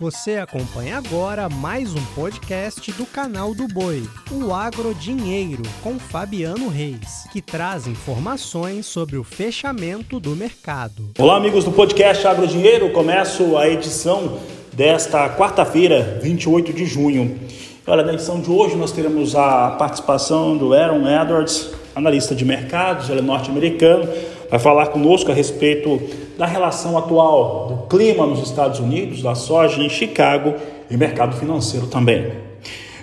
[0.00, 6.68] Você acompanha agora mais um podcast do canal do Boi, o Agro Dinheiro, com Fabiano
[6.68, 11.10] Reis, que traz informações sobre o fechamento do mercado.
[11.18, 12.92] Olá, amigos do podcast Agro Dinheiro.
[12.92, 14.38] Começo a edição
[14.72, 17.36] desta quarta-feira, 28 de junho.
[17.84, 23.10] Olha, na edição de hoje nós teremos a participação do Aaron Edwards, analista de mercados,
[23.10, 24.08] ele é norte-americano,
[24.50, 26.00] vai falar conosco a respeito
[26.38, 30.54] da relação atual do clima nos Estados Unidos, da soja em Chicago
[30.90, 32.32] e mercado financeiro também.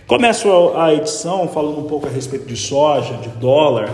[0.08, 3.90] Começo a edição falando um pouco a respeito de soja, de dólar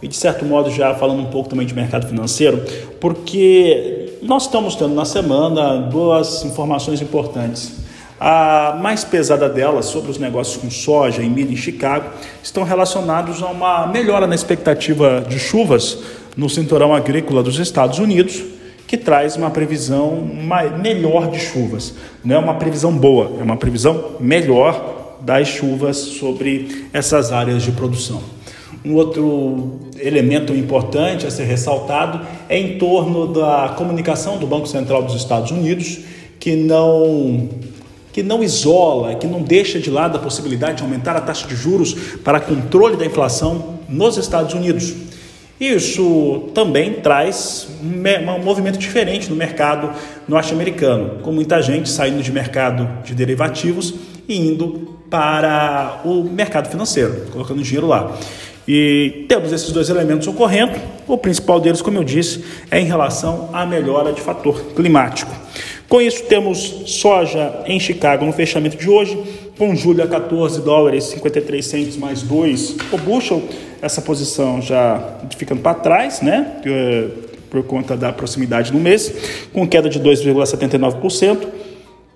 [0.00, 2.62] e de certo modo já falando um pouco também de mercado financeiro,
[3.00, 7.84] porque nós estamos tendo na semana duas informações importantes.
[8.18, 12.08] A mais pesada delas, sobre os negócios com soja e milho em Chicago,
[12.42, 15.98] estão relacionados a uma melhora na expectativa de chuvas
[16.36, 18.42] no cinturão agrícola dos Estados Unidos,
[18.86, 20.28] que traz uma previsão
[20.80, 21.94] melhor de chuvas.
[22.24, 27.72] Não é uma previsão boa, é uma previsão melhor das chuvas sobre essas áreas de
[27.72, 28.22] produção.
[28.84, 35.02] Um outro elemento importante a ser ressaltado é em torno da comunicação do Banco Central
[35.02, 36.00] dos Estados Unidos,
[36.38, 37.48] que não
[38.12, 41.54] que não isola, que não deixa de lado a possibilidade de aumentar a taxa de
[41.54, 41.92] juros
[42.24, 45.05] para controle da inflação nos Estados Unidos.
[45.60, 49.90] Isso também traz um movimento diferente no mercado
[50.28, 53.94] norte-americano, com muita gente saindo de mercado de derivativos
[54.28, 58.14] e indo para o mercado financeiro, colocando dinheiro lá.
[58.68, 60.72] E temos esses dois elementos ocorrendo.
[61.06, 65.32] O principal deles, como eu disse, é em relação à melhora de fator climático.
[65.88, 69.16] Com isso, temos soja em Chicago no fechamento de hoje,
[69.56, 73.42] com julho a 14 dólares 53 centos mais 2 o bushel,
[73.86, 76.60] essa posição já ficando para trás, né?
[77.50, 81.46] Por conta da proximidade no mês, com queda de 2,79%.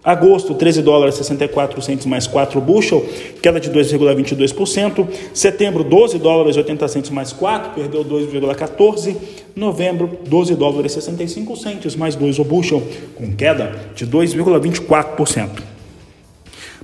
[0.02, 3.04] Agosto, 13 dólares 64 centos mais 4 bushel,
[3.42, 5.06] queda de 2,22%.
[5.34, 9.14] Setembro, 12 dólares 80 centos mais 4, perdeu 2,14.
[9.55, 12.83] Novembro, 12 dólares 65 centos mais 2 o bushel,
[13.14, 15.48] com queda de 2,24%.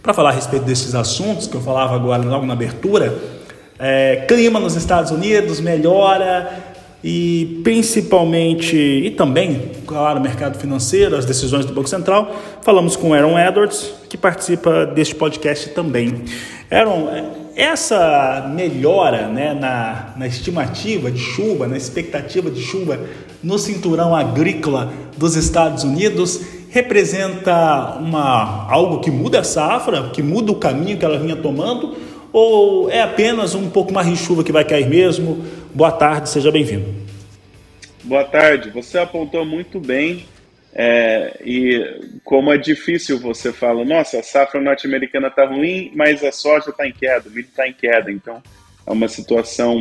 [0.03, 3.19] Para falar a respeito desses assuntos que eu falava agora logo na abertura,
[3.79, 11.65] é, clima nos Estados Unidos melhora e principalmente, e também, claro, mercado financeiro, as decisões
[11.65, 12.35] do Banco Central.
[12.63, 16.25] Falamos com Aaron Edwards, que participa deste podcast também.
[16.71, 17.09] Aaron,
[17.55, 22.99] essa melhora né, na, na estimativa de chuva, na expectativa de chuva
[23.43, 30.53] no cinturão agrícola dos Estados Unidos representa uma, algo que muda a safra, que muda
[30.53, 31.97] o caminho que ela vinha tomando,
[32.37, 35.43] ou é apenas um pouco mais de chuva que vai cair mesmo?
[35.75, 36.95] Boa tarde, seja bem-vindo.
[38.05, 40.27] Boa tarde, você apontou muito bem
[40.75, 46.31] é, e como é difícil você fala, nossa, a safra norte-americana está ruim, mas a
[46.31, 48.43] soja está em queda, o milho está em queda, então
[48.87, 49.81] é uma situação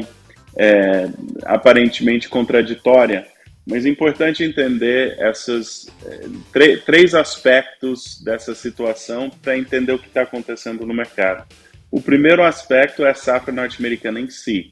[0.55, 1.09] é,
[1.43, 3.27] aparentemente contraditória.
[3.67, 10.21] Mas é importante entender esses é, três aspectos dessa situação para entender o que está
[10.21, 11.45] acontecendo no mercado.
[11.95, 14.69] O primeiro aspecto é a safra norte-americana em si.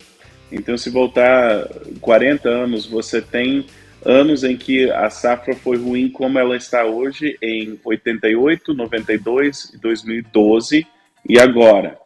[0.52, 1.70] Então, se voltar
[2.02, 3.66] 40 anos, você tem
[4.04, 9.78] anos em que a safra foi ruim como ela está hoje, em 88, 92 e
[9.78, 10.86] 2012,
[11.30, 11.98] e agora.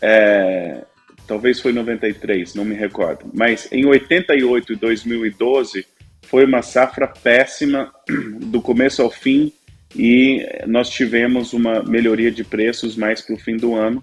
[0.00, 0.84] É,
[1.26, 3.28] talvez foi 93, não me recordo.
[3.34, 5.84] Mas em 88 e 2012
[6.22, 7.92] foi uma safra péssima
[8.40, 9.52] do começo ao fim
[9.96, 14.00] e nós tivemos uma melhoria de preços mais para o fim do ano.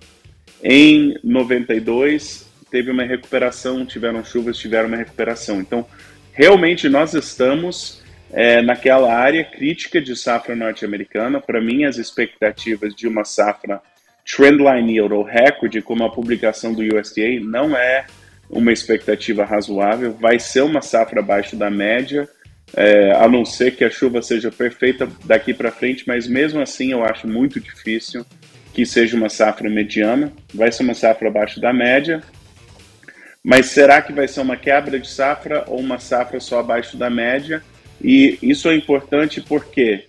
[0.63, 5.61] Em 92 teve uma recuperação, tiveram chuvas, tiveram uma recuperação.
[5.61, 5.85] Então,
[6.33, 11.39] realmente nós estamos é, naquela área crítica de safra norte-americana.
[11.39, 13.81] Para mim, as expectativas de uma safra
[14.25, 18.05] trendline ou recorde, como a publicação do USDA, não é
[18.49, 20.13] uma expectativa razoável.
[20.13, 22.27] Vai ser uma safra abaixo da média,
[22.75, 26.91] é, a não ser que a chuva seja perfeita daqui para frente, mas mesmo assim
[26.91, 28.25] eu acho muito difícil
[28.75, 32.21] que seja uma safra mediana, vai ser uma safra abaixo da média,
[33.41, 37.09] mas será que vai ser uma quebra de safra ou uma safra só abaixo da
[37.09, 37.63] média?
[38.03, 40.07] E isso é importante porque,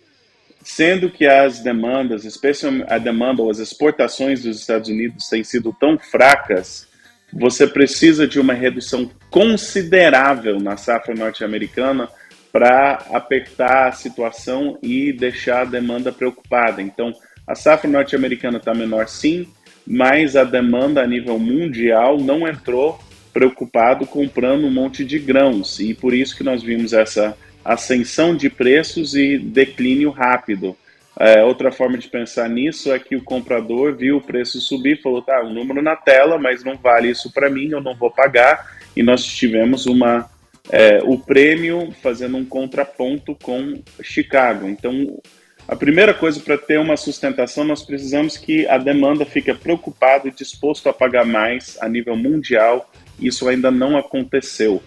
[0.64, 5.72] sendo que as demandas, especialmente a demanda ou as exportações dos Estados Unidos têm sido
[5.78, 6.88] tão fracas,
[7.32, 12.08] você precisa de uma redução considerável na safra norte-americana
[12.50, 16.82] para apertar a situação e deixar a demanda preocupada.
[16.82, 17.12] Então,
[17.46, 19.46] a safra norte-americana está menor sim,
[19.86, 22.98] mas a demanda a nível mundial não entrou
[23.32, 28.48] preocupado comprando um monte de grãos e por isso que nós vimos essa ascensão de
[28.48, 30.76] preços e declínio rápido.
[31.18, 35.22] É, outra forma de pensar nisso é que o comprador viu o preço subir, falou,
[35.22, 38.76] tá, um número na tela, mas não vale isso para mim, eu não vou pagar.
[38.94, 40.28] E nós tivemos uma
[40.70, 44.68] é, o prêmio fazendo um contraponto com Chicago.
[44.68, 45.20] Então,
[45.68, 50.30] a primeira coisa para ter uma sustentação, nós precisamos que a demanda fique preocupada e
[50.30, 52.88] disposto a pagar mais a nível mundial.
[53.18, 54.80] Isso ainda não aconteceu.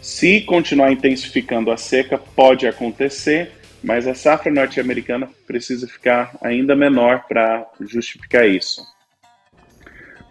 [0.00, 3.52] Se continuar intensificando a seca, pode acontecer,
[3.82, 8.82] mas a safra norte-americana precisa ficar ainda menor para justificar isso.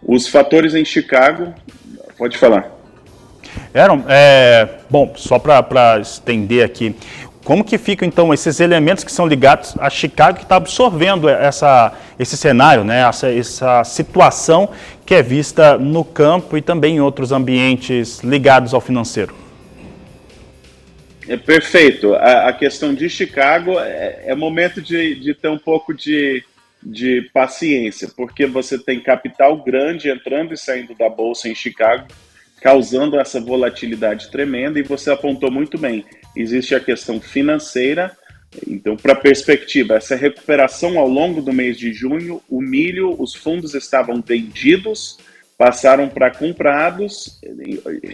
[0.02, 1.54] Os fatores em Chicago,
[2.18, 2.70] pode falar.
[3.72, 6.94] Eram, é, bom, só para estender aqui,
[7.46, 11.96] como que ficam então esses elementos que são ligados a Chicago que está absorvendo essa,
[12.18, 14.68] esse cenário, né, essa, essa situação
[15.06, 19.32] que é vista no campo e também em outros ambientes ligados ao financeiro?
[21.28, 22.16] É perfeito.
[22.16, 26.42] A, a questão de Chicago é, é momento de, de, ter um pouco de,
[26.82, 32.08] de paciência, porque você tem capital grande entrando e saindo da bolsa em Chicago,
[32.60, 34.80] causando essa volatilidade tremenda.
[34.80, 36.04] E você apontou muito bem:
[36.36, 38.16] existe a questão financeira.
[38.66, 43.74] Então, para perspectiva, essa recuperação ao longo do mês de junho, o milho, os fundos
[43.74, 45.18] estavam vendidos,
[45.58, 47.40] passaram para comprados,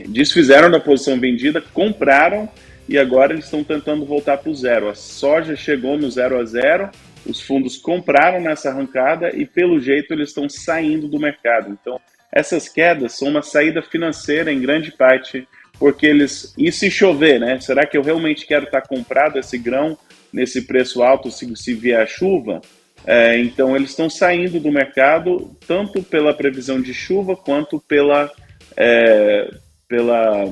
[0.08, 2.48] desfizeram da posição vendida, compraram
[2.88, 4.88] e agora eles estão tentando voltar para o zero.
[4.88, 6.90] A soja chegou no zero a zero,
[7.24, 11.70] os fundos compraram nessa arrancada e, pelo jeito, eles estão saindo do mercado.
[11.70, 12.00] Então,
[12.32, 15.46] essas quedas são uma saída financeira em grande parte,
[15.82, 16.55] porque eles.
[16.56, 17.58] E se chover, né?
[17.58, 19.99] Será que eu realmente quero estar comprado esse grão
[20.32, 22.61] nesse preço alto se, se vier a chuva?
[23.05, 28.31] É, então, eles estão saindo do mercado tanto pela previsão de chuva quanto pela.
[28.76, 29.50] É,
[29.88, 30.44] pela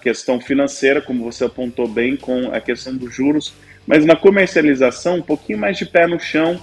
[0.00, 3.52] questão financeira, como você apontou bem, com a questão dos juros,
[3.86, 6.58] mas na comercialização, um pouquinho mais de pé no chão.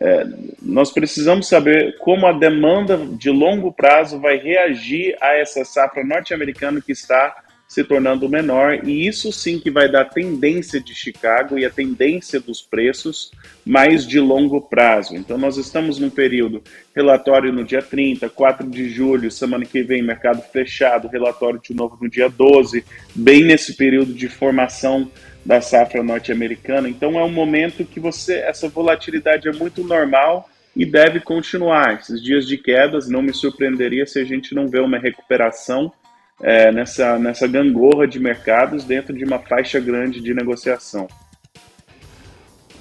[0.00, 0.26] É,
[0.60, 6.80] nós precisamos saber como a demanda de longo prazo vai reagir a essa safra norte-americana
[6.80, 7.36] que está
[7.70, 12.40] se tornando menor, e isso sim que vai dar tendência de Chicago e a tendência
[12.40, 13.30] dos preços
[13.64, 15.14] mais de longo prazo.
[15.14, 20.02] Então, nós estamos num período relatório no dia 30, 4 de julho, semana que vem,
[20.02, 22.84] mercado fechado, relatório de novo no dia 12,
[23.14, 25.08] bem nesse período de formação
[25.46, 26.88] da safra norte-americana.
[26.88, 32.00] Então, é um momento que você, essa volatilidade é muito normal e deve continuar.
[32.00, 35.92] Esses dias de quedas, não me surpreenderia se a gente não vê uma recuperação
[36.40, 41.06] é, nessa, nessa gangorra de mercados dentro de uma faixa grande de negociação.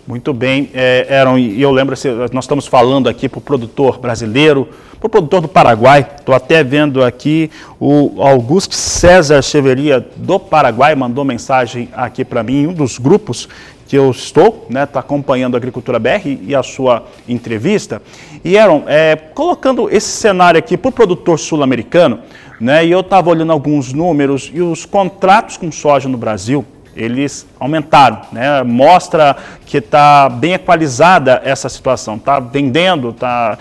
[0.09, 3.99] Muito bem, é, Aaron, e eu lembro, assim, nós estamos falando aqui para o produtor
[3.99, 4.67] brasileiro,
[4.99, 10.95] para o produtor do Paraguai, estou até vendo aqui o Augusto César Cheveria do Paraguai
[10.95, 13.47] mandou mensagem aqui para mim, um dos grupos
[13.89, 17.99] que eu estou, né, tá acompanhando a Agricultura BR e a sua entrevista.
[18.45, 22.19] E Aaron, é, colocando esse cenário aqui para o produtor sul-americano,
[22.61, 22.85] né?
[22.85, 26.63] E eu estava olhando alguns números e os contratos com soja no Brasil,
[26.95, 28.61] eles aumentaram, né?
[28.61, 33.57] Mostra que está bem equalizada essa situação, está vendendo, está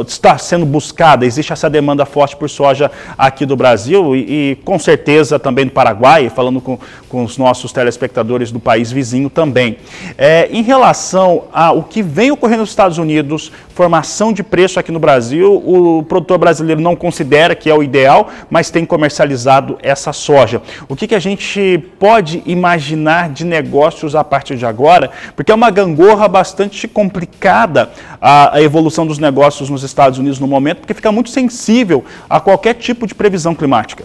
[0.00, 4.78] está sendo buscada, existe essa demanda forte por soja aqui do Brasil e, e com
[4.78, 6.78] certeza também no Paraguai, falando com,
[7.08, 9.76] com os nossos telespectadores do país vizinho também.
[10.16, 14.98] É, em relação ao que vem ocorrendo nos Estados Unidos, formação de preço aqui no
[14.98, 20.62] Brasil, o produtor brasileiro não considera que é o ideal, mas tem comercializado essa soja.
[20.88, 25.10] O que, que a gente pode imaginar de negócios a partir de agora?
[25.34, 27.90] Porque é uma gangorra bastante complicada
[28.20, 32.40] a, a evolução dos negócios nos Estados Unidos no momento, porque fica muito sensível a
[32.40, 34.04] qualquer tipo de previsão climática.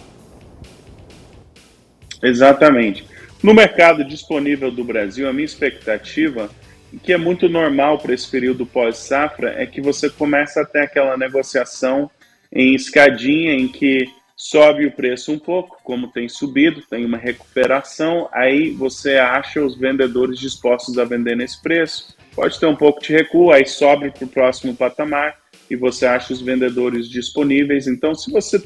[2.22, 3.06] Exatamente.
[3.42, 6.50] No mercado disponível do Brasil, a minha expectativa,
[7.02, 11.16] que é muito normal para esse período pós-safra, é que você começa a ter aquela
[11.16, 12.10] negociação
[12.52, 18.28] em escadinha em que sobe o preço um pouco, como tem subido, tem uma recuperação,
[18.32, 22.16] aí você acha os vendedores dispostos a vender nesse preço.
[22.34, 25.36] Pode ter um pouco de recuo, aí sobe para o próximo patamar
[25.70, 27.86] e você acha os vendedores disponíveis.
[27.86, 28.62] Então, se você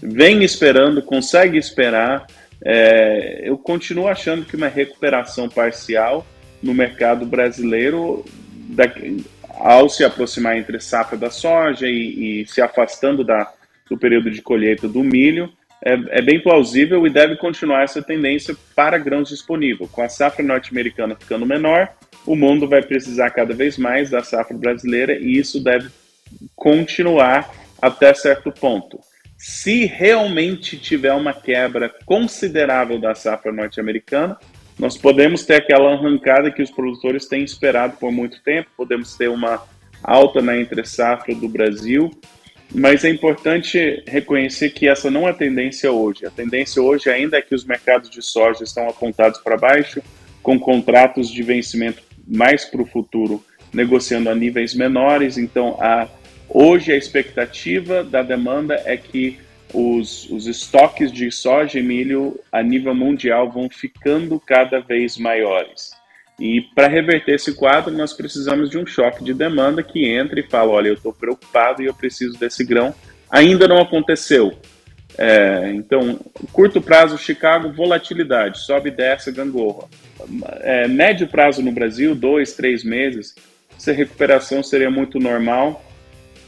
[0.00, 2.26] vem esperando, consegue esperar,
[2.64, 6.26] é, eu continuo achando que uma recuperação parcial
[6.62, 8.24] no mercado brasileiro,
[9.50, 13.52] ao se aproximar entre safra da soja e, e se afastando da,
[13.88, 15.50] do período de colheita do milho,
[15.84, 19.90] é, é, bem plausível e deve continuar essa tendência para grãos disponíveis.
[19.90, 21.88] Com a safra norte-americana ficando menor,
[22.24, 25.88] o mundo vai precisar cada vez mais da safra brasileira e isso deve
[26.54, 28.98] continuar até certo ponto.
[29.36, 34.38] Se realmente tiver uma quebra considerável da safra norte-americana,
[34.78, 39.28] nós podemos ter aquela arrancada que os produtores têm esperado por muito tempo, podemos ter
[39.28, 39.62] uma
[40.02, 42.10] alta na entre-safra do Brasil,
[42.74, 46.26] mas é importante reconhecer que essa não é a tendência hoje.
[46.26, 50.02] A tendência hoje ainda é que os mercados de soja estão apontados para baixo,
[50.42, 53.42] com contratos de vencimento mais para o futuro
[53.72, 55.38] negociando a níveis menores.
[55.38, 56.08] Então, a,
[56.48, 59.38] hoje a expectativa da demanda é que
[59.72, 65.90] os, os estoques de soja e milho a nível mundial vão ficando cada vez maiores.
[66.38, 70.48] E para reverter esse quadro, nós precisamos de um choque de demanda que entre e
[70.48, 72.94] fala: olha, eu estou preocupado e eu preciso desse grão.
[73.30, 74.56] Ainda não aconteceu.
[75.18, 76.20] É, então,
[76.52, 79.88] curto prazo, Chicago, volatilidade, sobe e desce, gangorra.
[80.60, 83.34] É, médio prazo no Brasil, dois, três meses,
[83.76, 85.84] essa recuperação seria muito normal,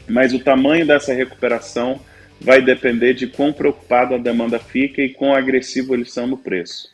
[0.07, 1.99] mas o tamanho dessa recuperação
[2.41, 6.89] vai depender de quão preocupado a demanda fica e quão agressivo eles são no preço.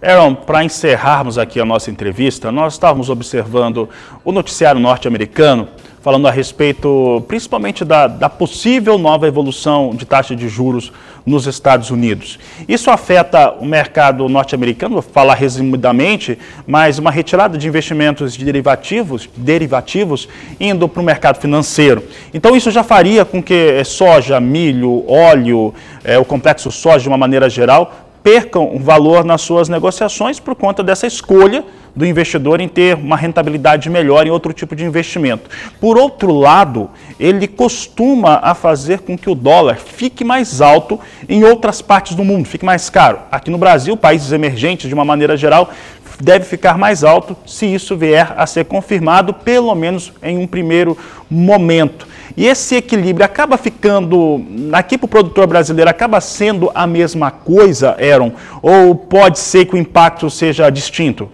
[0.00, 3.88] Aaron, para encerrarmos aqui a nossa entrevista, nós estávamos observando
[4.24, 5.68] o noticiário norte-americano
[6.06, 10.92] falando a respeito principalmente da, da, possível nova evolução de taxa de juros
[11.26, 12.38] nos Estados Unidos.
[12.68, 19.28] Isso afeta o mercado norte-americano, vou falar resumidamente, mas uma retirada de investimentos de derivativos,
[19.36, 20.28] derivativos
[20.60, 22.04] indo para o mercado financeiro.
[22.32, 27.18] Então isso já faria com que soja, milho, óleo, é, o complexo soja de uma
[27.18, 31.64] maneira geral, percam valor nas suas negociações por conta dessa escolha
[31.94, 35.48] do investidor em ter uma rentabilidade melhor em outro tipo de investimento.
[35.80, 36.90] Por outro lado,
[37.20, 42.24] ele costuma a fazer com que o dólar fique mais alto em outras partes do
[42.24, 43.20] mundo, fique mais caro.
[43.30, 45.70] Aqui no Brasil, países emergentes, de uma maneira geral,
[46.20, 50.96] deve ficar mais alto se isso vier a ser confirmado, pelo menos em um primeiro
[51.30, 52.06] momento.
[52.36, 57.96] E esse equilíbrio acaba ficando, aqui para o produtor brasileiro, acaba sendo a mesma coisa,
[57.98, 58.32] Aaron?
[58.60, 61.30] Ou pode ser que o impacto seja distinto?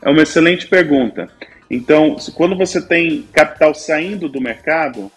[0.00, 1.28] É uma excelente pergunta.
[1.68, 5.10] Então, quando você tem capital saindo do mercado,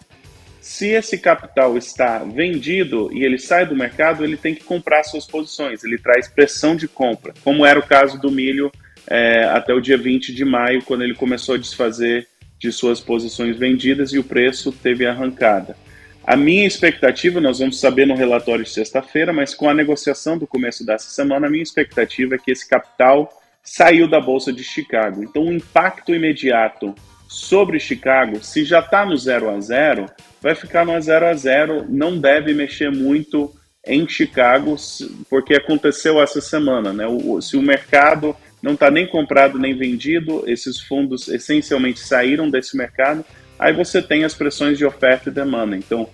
[0.60, 5.26] se esse capital está vendido e ele sai do mercado, ele tem que comprar suas
[5.26, 8.70] posições, ele traz pressão de compra, como era o caso do milho
[9.06, 13.56] é, até o dia 20 de maio, quando ele começou a desfazer de suas posições
[13.56, 15.74] vendidas e o preço teve arrancada.
[16.26, 20.46] A minha expectativa, nós vamos saber no relatório de sexta-feira, mas com a negociação do
[20.46, 25.24] começo dessa semana, a minha expectativa é que esse capital saiu da Bolsa de Chicago.
[25.24, 26.94] Então, o impacto imediato
[27.26, 30.06] sobre Chicago, se já está no 0 a 0,
[30.40, 33.54] vai ficar no 0 a 0, não deve mexer muito
[33.86, 34.76] em Chicago,
[35.28, 37.06] porque aconteceu essa semana, né?
[37.06, 42.76] O, se o mercado não está nem comprado nem vendido, esses fundos essencialmente saíram desse
[42.76, 43.24] mercado,
[43.58, 45.76] aí você tem as pressões de oferta e demanda.
[45.76, 46.08] Então,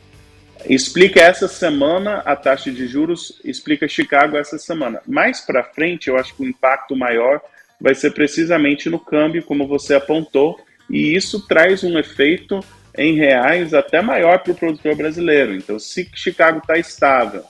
[0.69, 5.01] explica essa semana a taxa de juros, explica Chicago essa semana.
[5.07, 7.41] Mais para frente, eu acho que o impacto maior
[7.81, 12.61] vai ser precisamente no câmbio, como você apontou, e isso traz um efeito
[12.97, 15.55] em reais até maior para o produtor brasileiro.
[15.55, 17.45] Então, se Chicago está estável,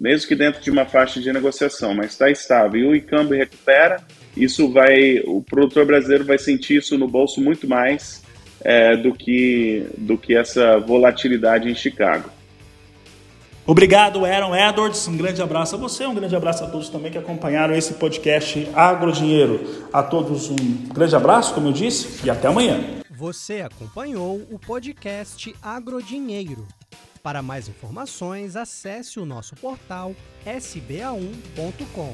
[0.00, 3.98] mesmo que dentro de uma faixa de negociação, mas está estável e o câmbio recupera,
[4.36, 8.22] isso vai, o produtor brasileiro vai sentir isso no bolso muito mais
[8.64, 12.30] é, do, que, do que essa volatilidade em Chicago.
[13.66, 15.06] Obrigado, Aaron Edwards.
[15.06, 18.68] Um grande abraço a você, um grande abraço a todos também que acompanharam esse podcast
[18.74, 19.86] Agrodinheiro.
[19.92, 20.56] A todos um
[20.92, 23.02] grande abraço, como eu disse, e até amanhã.
[23.10, 26.66] Você acompanhou o podcast Agrodinheiro.
[27.22, 30.12] Para mais informações, acesse o nosso portal
[30.44, 32.12] sba1.com.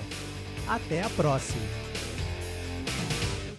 [0.69, 2.07] Até a próxima!